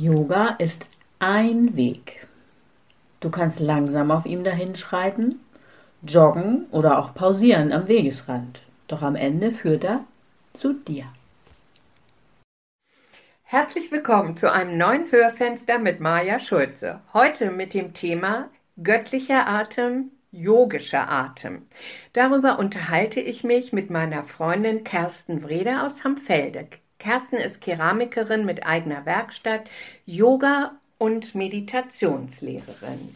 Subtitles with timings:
[0.00, 0.84] Yoga ist
[1.18, 2.28] ein Weg.
[3.18, 5.40] Du kannst langsam auf ihm dahinschreiten,
[6.02, 8.62] joggen oder auch pausieren am Wegesrand.
[8.86, 10.04] Doch am Ende führt er
[10.52, 11.06] zu dir.
[13.42, 17.00] Herzlich willkommen zu einem neuen Hörfenster mit Maja Schulze.
[17.12, 21.66] Heute mit dem Thema göttlicher Atem, yogischer Atem.
[22.12, 26.68] Darüber unterhalte ich mich mit meiner Freundin Kersten Wrede aus Hamfelde.
[26.98, 29.62] Kersten ist Keramikerin mit eigener Werkstatt,
[30.04, 33.14] Yoga und Meditationslehrerin.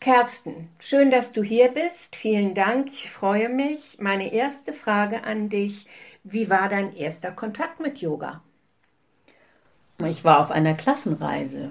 [0.00, 2.16] Kersten, schön, dass du hier bist.
[2.16, 3.98] Vielen Dank, ich freue mich.
[4.00, 5.86] Meine erste Frage an dich,
[6.24, 8.42] wie war dein erster Kontakt mit Yoga?
[10.06, 11.70] Ich war auf einer Klassenreise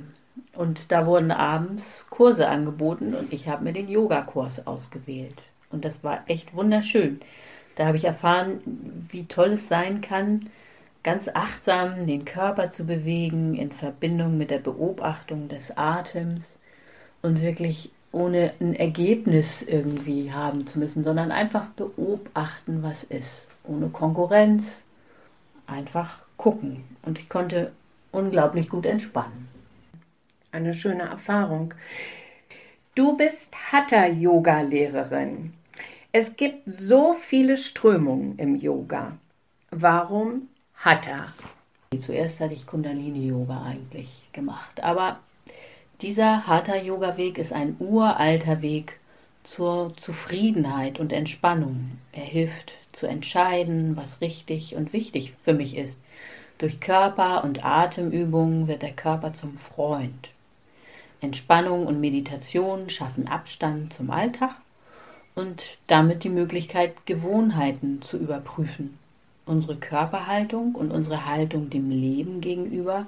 [0.55, 5.41] und da wurden abends Kurse angeboten und ich habe mir den Yogakurs ausgewählt.
[5.71, 7.21] Und das war echt wunderschön.
[7.75, 8.59] Da habe ich erfahren,
[9.11, 10.51] wie toll es sein kann,
[11.03, 16.57] ganz achtsam den Körper zu bewegen in Verbindung mit der Beobachtung des Atems
[17.21, 23.47] und wirklich ohne ein Ergebnis irgendwie haben zu müssen, sondern einfach beobachten, was ist.
[23.63, 24.83] Ohne Konkurrenz,
[25.67, 26.83] einfach gucken.
[27.01, 27.71] Und ich konnte
[28.11, 29.49] unglaublich gut entspannen.
[30.51, 31.73] Eine schöne Erfahrung.
[32.95, 35.53] Du bist Hatha-Yoga-Lehrerin.
[36.11, 39.17] Es gibt so viele Strömungen im Yoga.
[39.71, 40.49] Warum
[40.83, 41.27] Hatha.
[41.97, 45.19] Zuerst hatte ich Kundalini-Yoga eigentlich gemacht, aber
[46.01, 48.99] dieser Hatha-Yoga-Weg ist ein uralter Weg
[49.45, 51.91] zur Zufriedenheit und Entspannung.
[52.11, 56.01] Er hilft zu entscheiden, was richtig und wichtig für mich ist.
[56.57, 60.31] Durch Körper- und Atemübungen wird der Körper zum Freund.
[61.21, 64.57] Entspannung und Meditation schaffen Abstand zum Alltag
[65.33, 68.99] und damit die Möglichkeit, Gewohnheiten zu überprüfen
[69.45, 73.07] unsere Körperhaltung und unsere Haltung dem Leben gegenüber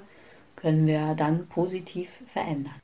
[0.56, 2.80] können wir dann positiv verändern.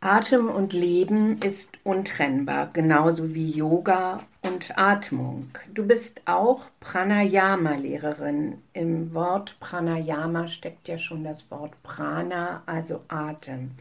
[0.00, 5.50] Atem und Leben ist untrennbar, genauso wie Yoga und Atmung.
[5.74, 8.58] Du bist auch Pranayama-Lehrerin.
[8.74, 13.72] Im Wort Pranayama steckt ja schon das Wort Prana, also Atem.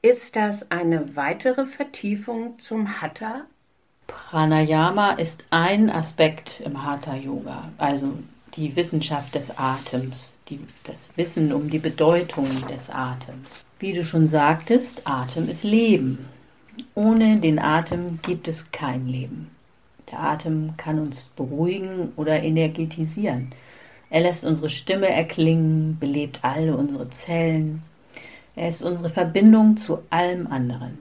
[0.00, 3.44] Ist das eine weitere Vertiefung zum Hatha?
[4.10, 8.12] Pranayama ist ein Aspekt im Hatha Yoga, also
[8.54, 13.64] die Wissenschaft des Atems, die, das Wissen um die Bedeutung des Atems.
[13.78, 16.28] Wie du schon sagtest, Atem ist Leben.
[16.94, 19.50] Ohne den Atem gibt es kein Leben.
[20.10, 23.52] Der Atem kann uns beruhigen oder energetisieren.
[24.10, 27.82] Er lässt unsere Stimme erklingen, belebt alle unsere Zellen.
[28.56, 30.98] Er ist unsere Verbindung zu allem anderen.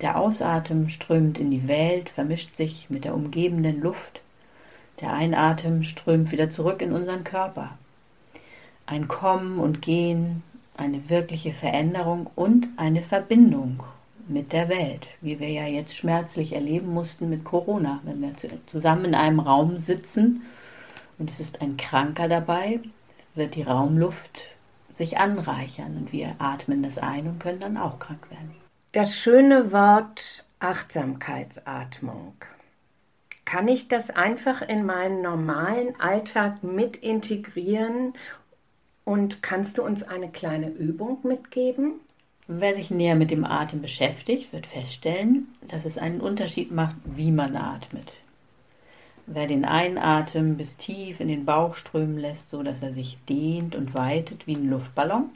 [0.00, 4.22] Der Ausatmen strömt in die Welt, vermischt sich mit der umgebenden Luft.
[5.00, 7.76] Der Einatmen strömt wieder zurück in unseren Körper.
[8.86, 10.42] Ein Kommen und Gehen,
[10.76, 13.82] eine wirkliche Veränderung und eine Verbindung
[14.26, 18.32] mit der Welt, wie wir ja jetzt schmerzlich erleben mussten mit Corona, wenn wir
[18.66, 20.42] zusammen in einem Raum sitzen
[21.18, 22.80] und es ist ein Kranker dabei,
[23.34, 24.46] wird die Raumluft
[24.94, 28.59] sich anreichern und wir atmen das ein und können dann auch krank werden.
[28.92, 32.34] Das schöne Wort Achtsamkeitsatmung.
[33.44, 38.14] Kann ich das einfach in meinen normalen Alltag mit integrieren?
[39.04, 42.00] Und kannst du uns eine kleine Übung mitgeben?
[42.48, 47.30] Wer sich näher mit dem Atem beschäftigt, wird feststellen, dass es einen Unterschied macht, wie
[47.30, 48.12] man atmet.
[49.26, 53.76] Wer den Einatmen bis tief in den Bauch strömen lässt, so dass er sich dehnt
[53.76, 55.30] und weitet wie ein Luftballon,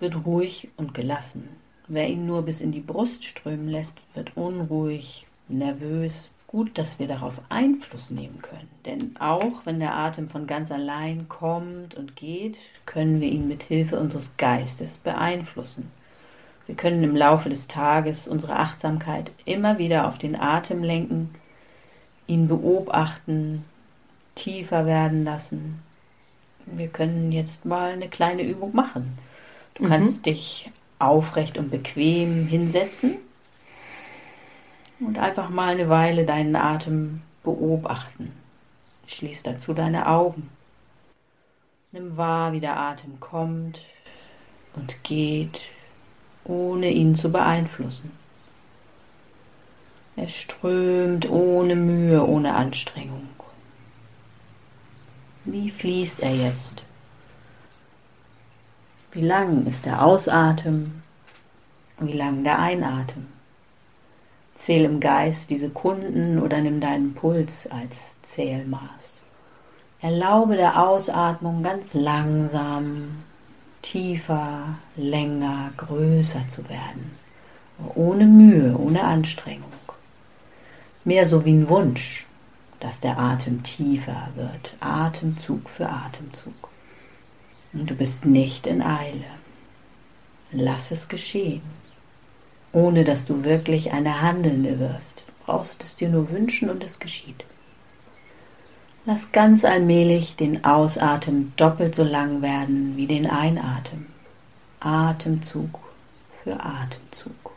[0.00, 1.48] wird ruhig und gelassen.
[1.92, 6.30] Wer ihn nur bis in die Brust strömen lässt, wird unruhig, nervös.
[6.46, 8.70] Gut, dass wir darauf Einfluss nehmen können.
[8.86, 13.64] Denn auch wenn der Atem von ganz allein kommt und geht, können wir ihn mit
[13.64, 15.90] Hilfe unseres Geistes beeinflussen.
[16.68, 21.34] Wir können im Laufe des Tages unsere Achtsamkeit immer wieder auf den Atem lenken,
[22.28, 23.64] ihn beobachten,
[24.36, 25.82] tiefer werden lassen.
[26.66, 29.18] Wir können jetzt mal eine kleine Übung machen.
[29.74, 29.88] Du mhm.
[29.88, 30.70] kannst dich
[31.00, 33.16] aufrecht und bequem hinsetzen
[35.00, 38.32] und einfach mal eine Weile deinen Atem beobachten.
[39.06, 40.50] Schließ dazu deine Augen.
[41.92, 43.82] Nimm wahr, wie der Atem kommt
[44.76, 45.62] und geht,
[46.44, 48.12] ohne ihn zu beeinflussen.
[50.16, 53.28] Er strömt ohne Mühe, ohne Anstrengung.
[55.44, 56.84] Wie fließt er jetzt?
[59.12, 61.02] Wie lang ist der Ausatmen?
[61.98, 63.26] Wie lang der Einatmen?
[64.54, 69.24] Zähl im Geist die Sekunden oder nimm deinen Puls als Zählmaß.
[70.00, 73.24] Erlaube der Ausatmung ganz langsam
[73.82, 77.10] tiefer, länger, größer zu werden.
[77.96, 79.72] Ohne Mühe, ohne Anstrengung.
[81.04, 82.26] Mehr so wie ein Wunsch,
[82.78, 86.69] dass der Atem tiefer wird, Atemzug für Atemzug.
[87.72, 89.24] Und du bist nicht in Eile.
[90.52, 91.62] Lass es geschehen,
[92.72, 95.22] ohne dass du wirklich eine Handelnde wirst.
[95.44, 97.44] Brauchst es dir nur wünschen und es geschieht.
[99.06, 104.06] Lass ganz allmählich den Ausatmen doppelt so lang werden wie den Einatmen.
[104.80, 105.80] Atemzug
[106.42, 107.52] für Atemzug.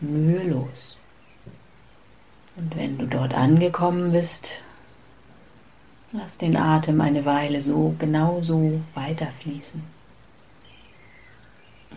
[0.00, 0.96] Mühelos.
[2.56, 4.50] Und wenn du dort angekommen bist,
[6.12, 9.82] lass den Atem eine Weile so genau so weiterfließen.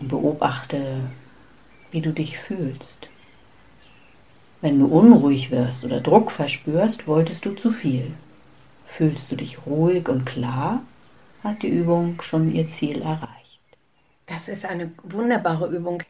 [0.00, 1.00] Und beobachte,
[1.90, 3.08] wie du dich fühlst.
[4.60, 8.12] Wenn du unruhig wirst oder Druck verspürst, wolltest du zu viel.
[8.86, 10.82] Fühlst du dich ruhig und klar,
[11.42, 13.60] hat die Übung schon ihr Ziel erreicht.
[14.26, 16.02] Das ist eine wunderbare Übung.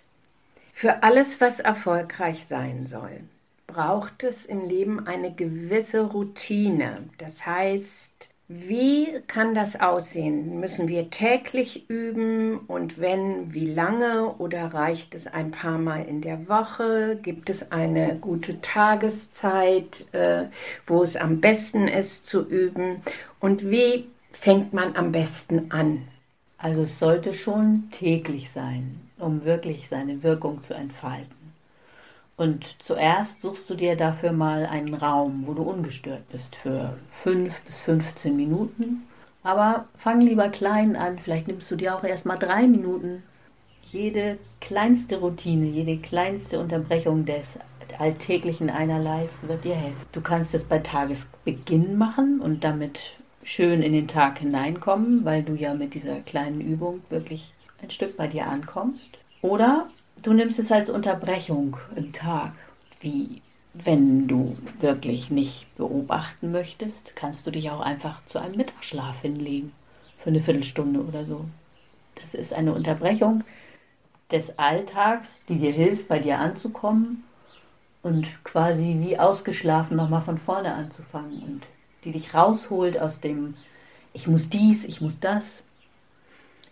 [0.73, 3.21] Für alles, was erfolgreich sein soll,
[3.73, 7.09] braucht es im Leben eine gewisse Routine.
[7.19, 10.59] Das heißt, wie kann das aussehen?
[10.59, 16.21] Müssen wir täglich üben und wenn, wie lange oder reicht es ein paar Mal in
[16.21, 17.17] der Woche?
[17.23, 20.47] Gibt es eine gute Tageszeit, äh,
[20.89, 23.03] wo es am besten ist zu üben?
[23.39, 26.09] Und wie fängt man am besten an?
[26.59, 31.40] Also es sollte schon täglich sein, um wirklich seine Wirkung zu entfalten.
[32.41, 37.61] Und zuerst suchst du dir dafür mal einen Raum, wo du ungestört bist für 5
[37.65, 39.03] bis 15 Minuten.
[39.43, 43.25] Aber fang lieber klein an, vielleicht nimmst du dir auch erst mal drei Minuten.
[43.93, 47.59] Jede kleinste Routine, jede kleinste Unterbrechung des
[47.99, 50.07] alltäglichen Einerleis wird dir helfen.
[50.13, 53.01] Du kannst es bei Tagesbeginn machen und damit
[53.43, 57.53] schön in den Tag hineinkommen, weil du ja mit dieser kleinen Übung wirklich
[57.83, 59.11] ein Stück bei dir ankommst.
[59.43, 59.91] Oder
[60.23, 62.53] du nimmst es als Unterbrechung im Tag,
[63.01, 69.23] wie wenn du wirklich nicht beobachten möchtest, kannst du dich auch einfach zu einem Mittagsschlaf
[69.23, 69.73] hinlegen,
[70.23, 71.45] für eine Viertelstunde oder so.
[72.17, 73.45] Das ist eine Unterbrechung
[74.31, 77.25] des Alltags, die dir hilft, bei dir anzukommen
[78.03, 81.63] und quasi wie ausgeschlafen nochmal von vorne anzufangen und
[82.05, 83.55] die dich rausholt aus dem
[84.13, 85.63] Ich muss dies, ich muss das,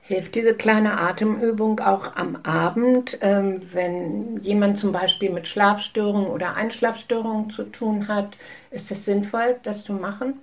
[0.08, 6.54] Hilft diese kleine Atemübung auch am Abend, ähm, wenn jemand zum Beispiel mit Schlafstörungen oder
[6.54, 8.38] Einschlafstörungen zu tun hat?
[8.70, 10.38] Ist es sinnvoll, das zu machen?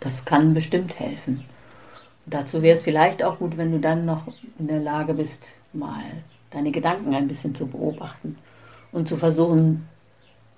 [0.00, 1.46] Das kann bestimmt helfen.
[2.26, 6.04] dazu wäre es vielleicht auch gut, wenn du dann noch in der Lage bist, mal
[6.50, 8.36] deine Gedanken ein bisschen zu beobachten
[8.92, 9.88] und zu versuchen,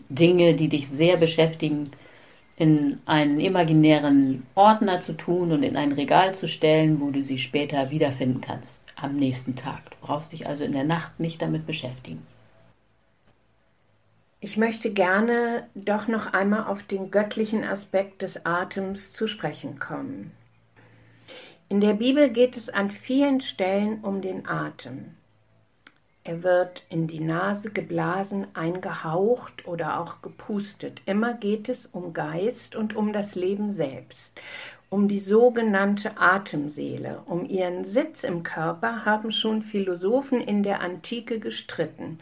[0.08, 1.92] Dinge, die dich sehr beschäftigen,
[2.56, 7.38] in einen imaginären Ordner zu tun und in ein Regal zu stellen, wo du sie
[7.38, 9.90] später wiederfinden kannst am nächsten Tag.
[9.90, 12.26] Du brauchst dich also in der Nacht nicht damit beschäftigen.
[14.40, 20.32] Ich möchte gerne doch noch einmal auf den göttlichen Aspekt des Atems zu sprechen kommen.
[21.68, 25.14] In der Bibel geht es an vielen Stellen um den Atem.
[26.24, 31.02] Er wird in die Nase geblasen, eingehaucht oder auch gepustet.
[31.04, 34.40] Immer geht es um Geist und um das Leben selbst,
[34.88, 37.22] um die sogenannte Atemseele.
[37.26, 42.20] Um ihren Sitz im Körper haben schon Philosophen in der Antike gestritten.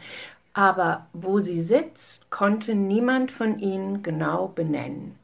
[0.55, 5.17] Aber wo sie sitzt, konnte niemand von ihnen genau benennen.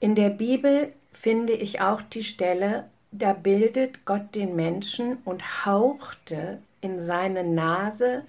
[0.00, 6.60] In der Bibel finde ich auch die Stelle, da bildet Gott den Menschen und hauchte
[6.80, 8.24] in seine Nase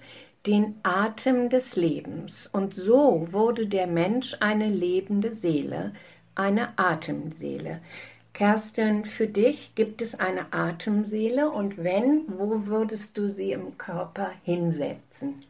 [0.46, 2.48] den Atem des Lebens.
[2.52, 5.92] Und so wurde der Mensch eine lebende Seele,
[6.34, 7.80] eine Atemseele.
[8.32, 14.32] Kerstin, für dich gibt es eine Atemseele und wenn, wo würdest du sie im Körper
[14.42, 15.44] hinsetzen?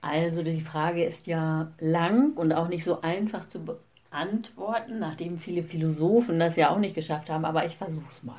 [0.00, 5.64] Also die Frage ist ja lang und auch nicht so einfach zu beantworten, nachdem viele
[5.64, 8.36] Philosophen das ja auch nicht geschafft haben, aber ich versuche es mal.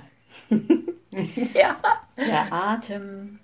[1.54, 1.78] ja.
[2.18, 3.40] Der Atem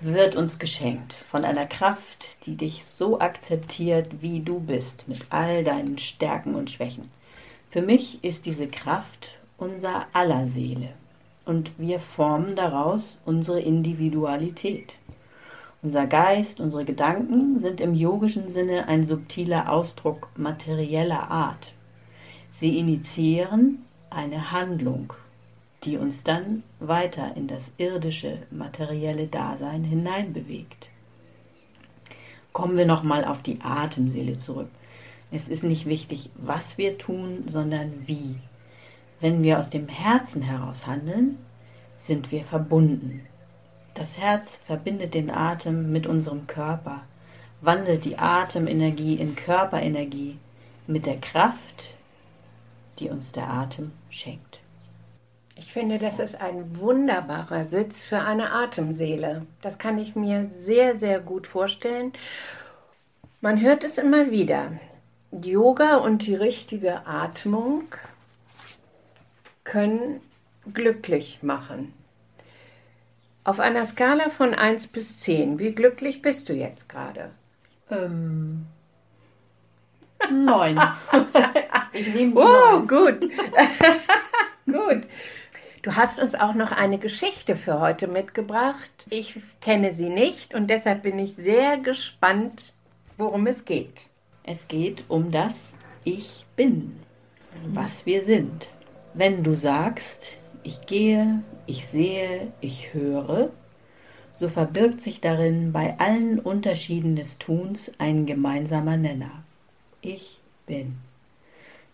[0.00, 5.64] wird uns geschenkt von einer Kraft, die dich so akzeptiert, wie du bist, mit all
[5.64, 7.10] deinen Stärken und Schwächen.
[7.70, 10.90] Für mich ist diese Kraft unser aller Seele
[11.44, 14.94] und wir formen daraus unsere Individualität.
[15.82, 21.72] Unser Geist, unsere Gedanken sind im yogischen Sinne ein subtiler Ausdruck materieller Art.
[22.58, 25.12] Sie initiieren eine Handlung
[25.86, 30.88] die uns dann weiter in das irdische, materielle Dasein hineinbewegt.
[32.52, 34.68] Kommen wir nochmal auf die Atemseele zurück.
[35.30, 38.36] Es ist nicht wichtig, was wir tun, sondern wie.
[39.20, 41.38] Wenn wir aus dem Herzen heraus handeln,
[41.98, 43.22] sind wir verbunden.
[43.94, 47.02] Das Herz verbindet den Atem mit unserem Körper,
[47.60, 50.36] wandelt die Atemenergie in Körperenergie
[50.86, 51.94] mit der Kraft,
[52.98, 54.60] die uns der Atem schenkt.
[55.58, 59.46] Ich finde, das ist ein wunderbarer Sitz für eine Atemseele.
[59.62, 62.12] Das kann ich mir sehr, sehr gut vorstellen.
[63.40, 64.72] Man hört es immer wieder.
[65.32, 67.84] Yoga und die richtige Atmung
[69.64, 70.20] können
[70.72, 71.92] glücklich machen.
[73.44, 77.30] Auf einer Skala von 1 bis 10, wie glücklich bist du jetzt gerade?
[77.90, 78.66] Ähm,
[80.30, 80.80] neun.
[81.92, 82.88] ich nehme die Oh, neun.
[82.88, 83.20] gut.
[84.66, 85.06] gut.
[85.86, 89.06] Du hast uns auch noch eine Geschichte für heute mitgebracht.
[89.08, 92.72] Ich kenne sie nicht und deshalb bin ich sehr gespannt,
[93.16, 94.08] worum es geht.
[94.42, 95.54] Es geht um das
[96.02, 96.96] Ich bin,
[97.72, 98.68] was wir sind.
[99.14, 103.50] Wenn du sagst, ich gehe, ich sehe, ich höre,
[104.34, 109.44] so verbirgt sich darin bei allen Unterschieden des Tuns ein gemeinsamer Nenner.
[110.00, 110.96] Ich bin.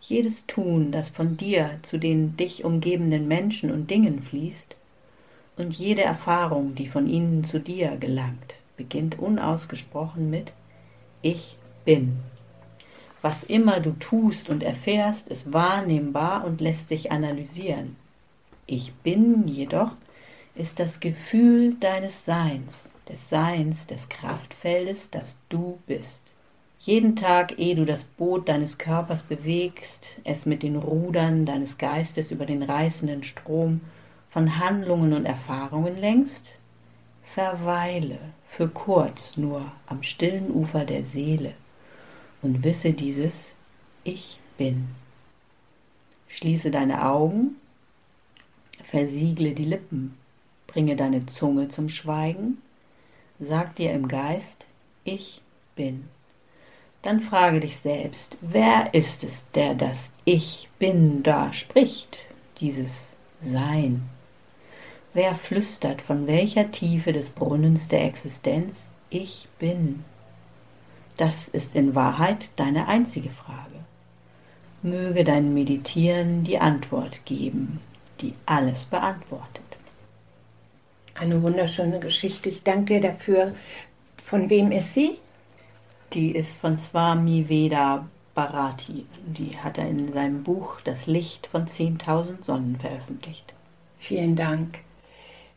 [0.03, 4.75] Jedes Tun, das von dir zu den dich umgebenden Menschen und Dingen fließt,
[5.57, 10.53] und jede Erfahrung, die von ihnen zu dir gelangt, beginnt unausgesprochen mit
[11.21, 12.19] Ich bin.
[13.21, 17.97] Was immer du tust und erfährst, ist wahrnehmbar und lässt sich analysieren.
[18.67, 19.93] Ich bin jedoch
[20.55, 26.22] ist das Gefühl deines Seins, des Seins, des Kraftfeldes, das du bist.
[26.85, 32.33] Jeden Tag, ehe du das Boot deines Körpers bewegst, es mit den Rudern deines Geistes
[32.33, 33.83] über den reißenden Strom
[34.31, 36.45] von Handlungen und Erfahrungen lenkst,
[37.23, 41.55] verweile für kurz nur am stillen Ufer der Seele
[42.43, 43.55] und wisse dieses
[44.03, 44.89] Ich bin.
[46.27, 47.59] Schließe deine Augen,
[48.83, 50.19] versiegle die Lippen,
[50.67, 52.59] bringe deine Zunge zum Schweigen,
[53.39, 54.67] sag dir im Geist
[55.05, 55.41] Ich
[55.77, 56.09] bin
[57.03, 62.19] dann frage dich selbst, wer ist es, der das Ich bin da spricht,
[62.59, 64.09] dieses Sein?
[65.13, 68.79] Wer flüstert von welcher Tiefe des Brunnens der Existenz
[69.11, 70.05] Ich bin?
[71.17, 73.59] Das ist in Wahrheit deine einzige Frage.
[74.83, 77.81] Möge dein Meditieren die Antwort geben,
[78.21, 79.63] die alles beantwortet.
[81.15, 82.49] Eine wunderschöne Geschichte.
[82.49, 83.55] Ich danke dir dafür.
[84.25, 85.19] Von wem ist sie?
[86.15, 89.07] Die ist von Swami Veda Bharati.
[89.25, 93.55] Die hat er in seinem Buch Das Licht von 10.000 Sonnen veröffentlicht.
[93.99, 94.81] Vielen Dank.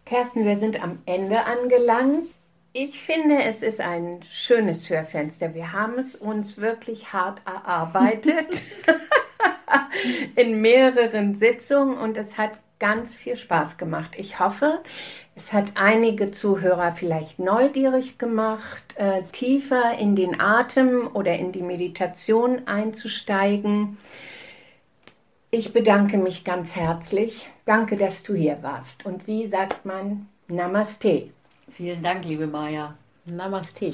[0.05, 2.29] Kerstin, wir sind am Ende angelangt.
[2.71, 5.53] Ich finde, es ist ein schönes Hörfenster.
[5.53, 8.63] Wir haben es uns wirklich hart erarbeitet
[10.35, 14.11] in mehreren Sitzungen und es hat ganz viel Spaß gemacht.
[14.15, 14.81] Ich hoffe,
[15.35, 21.61] es hat einige Zuhörer vielleicht neugierig gemacht, äh, tiefer in den Atem oder in die
[21.61, 23.97] Meditation einzusteigen.
[25.51, 27.47] Ich bedanke mich ganz herzlich.
[27.65, 29.05] Danke, dass du hier warst.
[29.05, 31.29] Und wie sagt man Namaste?
[31.71, 32.95] Vielen Dank, liebe Maya.
[33.25, 33.93] Namaste.